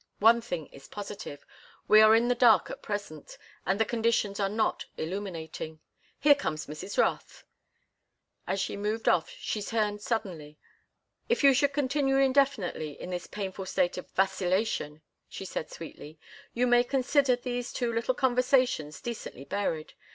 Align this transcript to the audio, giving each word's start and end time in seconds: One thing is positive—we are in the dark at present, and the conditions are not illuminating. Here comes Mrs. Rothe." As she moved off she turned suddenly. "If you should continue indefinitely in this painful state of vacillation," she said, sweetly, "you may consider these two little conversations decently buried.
One 0.17 0.41
thing 0.41 0.65
is 0.73 0.87
positive—we 0.87 2.01
are 2.01 2.15
in 2.15 2.27
the 2.27 2.33
dark 2.33 2.71
at 2.71 2.81
present, 2.81 3.37
and 3.67 3.79
the 3.79 3.85
conditions 3.85 4.39
are 4.39 4.49
not 4.49 4.87
illuminating. 4.97 5.79
Here 6.19 6.33
comes 6.33 6.65
Mrs. 6.65 6.97
Rothe." 6.97 7.43
As 8.47 8.59
she 8.59 8.75
moved 8.75 9.07
off 9.07 9.29
she 9.29 9.61
turned 9.61 10.01
suddenly. 10.01 10.57
"If 11.29 11.43
you 11.43 11.53
should 11.53 11.73
continue 11.73 12.17
indefinitely 12.17 12.99
in 12.99 13.11
this 13.11 13.27
painful 13.27 13.67
state 13.67 13.95
of 13.95 14.09
vacillation," 14.13 15.03
she 15.29 15.45
said, 15.45 15.69
sweetly, 15.69 16.17
"you 16.55 16.65
may 16.65 16.83
consider 16.83 17.35
these 17.35 17.71
two 17.71 17.93
little 17.93 18.15
conversations 18.15 19.01
decently 19.01 19.45
buried. 19.45 19.93